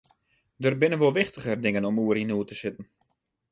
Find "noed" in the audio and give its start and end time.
2.31-2.47